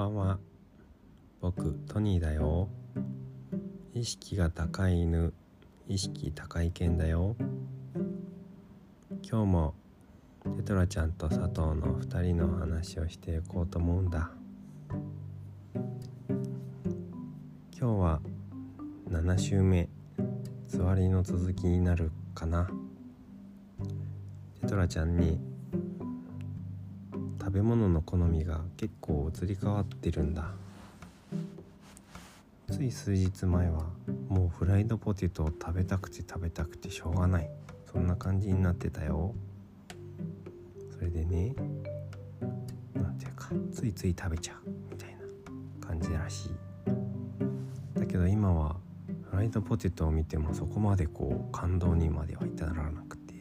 [0.00, 0.38] ばんは。
[1.42, 2.68] 僕トニーだよ。
[3.92, 5.34] 意識が高い犬。
[5.88, 7.36] 意識高い犬だよ。
[9.22, 9.74] 今日も
[10.56, 14.30] テトラちゃんと佐藤の2人の話をしていこうと思うんだ。
[15.74, 15.82] 今
[17.78, 18.20] 日は
[19.10, 19.88] 7週目。
[20.66, 22.70] 座りの続きになるかな。
[24.62, 25.49] テトラちゃんに
[27.40, 30.50] 食べ物の好みが結構移り変わってるんだ。
[32.70, 33.86] つい数日前は
[34.28, 37.50] もうフライドポテトを食べたくて食べたくてしょうがない。
[37.90, 39.34] そんな感じになってたよ。
[40.92, 41.54] それでね
[42.94, 45.16] 何ていうかついつい食べちゃうみたい
[45.80, 46.50] な感じらしい。
[47.98, 48.76] だけど今は
[49.30, 53.34] フライドポテトを見てもそこまでこう感動にまでは至らなくて。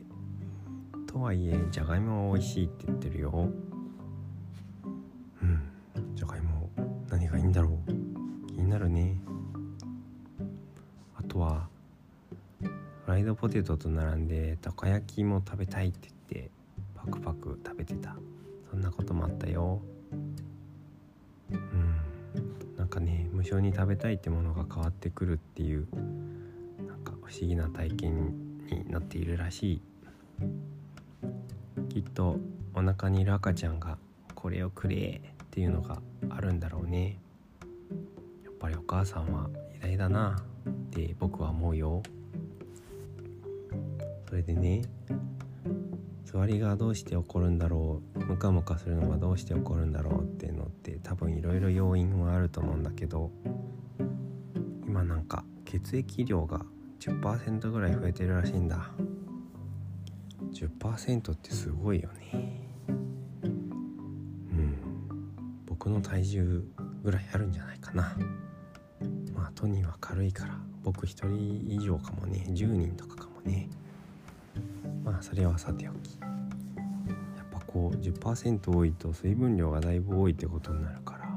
[1.06, 3.50] とはいえじゃがいもは美味しいって言ってるよ。
[8.70, 9.20] になるね。
[11.18, 11.68] あとは
[12.62, 12.70] フ
[13.08, 16.52] ライドポテトと並んでたこ焼きも食べたいって言って
[16.96, 18.16] パクパク食べてた。
[18.70, 19.82] そんなこともあったよ。
[21.52, 21.96] うん。
[22.78, 25.88] なんかね無性に食べたいってものが変わってくるっていう
[26.88, 28.36] なんか不思議な体験
[28.68, 29.82] になっているらしい。
[31.90, 32.38] きっと
[32.76, 33.98] お腹にいる赤ちゃんが
[34.36, 37.18] これをくれっていうのがあるんだろうね。
[38.92, 40.36] 母さんは偉大だな
[40.68, 42.02] って僕は思うよ。
[44.28, 44.82] それでね
[46.26, 53.30] 座りがどうして起こるんだろうムカムカするのがどうして起こるんだろうっていうのって多分いろいろ要因はあると思うんだけど
[54.88, 56.66] 今なんか血液量が
[57.00, 58.90] 10%ぐらい増えてるらしいんだ。
[60.52, 62.68] 10%ってすごいよね。
[62.98, 64.76] うん。
[65.68, 66.64] 僕の体重
[67.04, 68.16] ぐらいあるんじゃないかな。
[69.34, 72.46] まあトニーは軽いから僕1人以上かもね。
[72.50, 73.70] 10人とかかもね。
[75.04, 76.18] まあそれはさておき。
[76.20, 81.30] やっぱこう10%多いと水分量がだいぶ多いってことになるから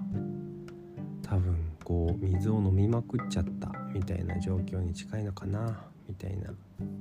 [1.22, 6.50] 多分こう水を飲みまくっちゃったみたいな状況に近いのかなみたいな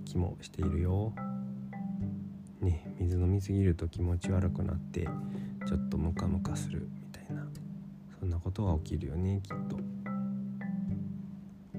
[0.05, 1.13] 気もしているよ。
[2.61, 5.07] ね水飲みすぎると気持ち悪くなって
[5.67, 7.45] ちょっとムカムカするみたいな。
[8.19, 9.77] そんなことが起きるよねきっと。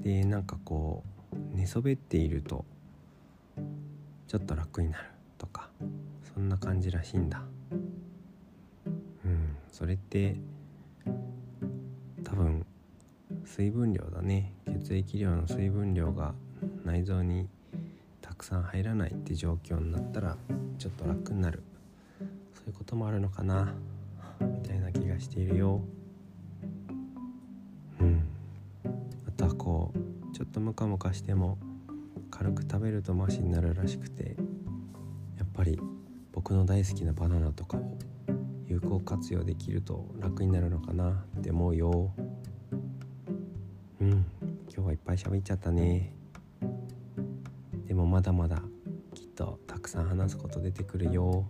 [0.03, 2.65] でなんかこう寝そべっていると
[4.27, 5.05] ちょっと楽になる
[5.37, 5.69] とか
[6.33, 7.43] そんな感じらしいんだ。
[9.25, 10.35] うんそれって
[12.23, 12.65] 多分
[13.45, 16.33] 水分量だね血液量の水分量が
[16.83, 17.47] 内臓に
[18.21, 20.37] たくさん入らないって状況になったら
[20.77, 21.63] ちょっと楽になる
[22.53, 23.73] そういうこともあるのかな
[24.41, 25.81] みたいな気がしているよ。
[30.53, 31.57] とムカムカしても
[32.29, 34.35] 軽く食べるとマシになるらしくて
[35.37, 35.79] やっぱり
[36.31, 37.97] 僕の大好きなバナナとかを
[38.67, 42.13] 有効活用できると楽になるのかなって思うよ。
[43.99, 44.25] うん
[44.71, 46.15] 今日はいっぱい喋っちゃったね。
[47.87, 48.61] でもまだまだ
[49.15, 51.45] きっとたくさん話すこと出てくるよ。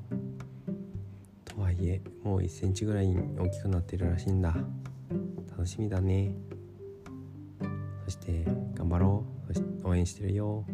[1.44, 4.56] とはいえもう1センチぐらいに大きくなってるらしいんだ。
[5.52, 6.34] 楽しみだね。
[8.06, 8.44] そして
[8.74, 9.26] 頑張ろ
[9.84, 9.88] う。
[9.88, 10.66] 応援してるよ。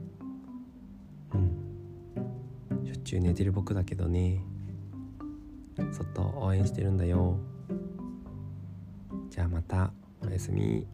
[1.34, 2.86] うん。
[2.86, 4.44] しょっちゅう寝てる僕だけどね。
[5.92, 7.38] そっと応援してるんだよ。
[9.30, 9.92] じゃあまた。
[10.26, 10.86] おやすみ。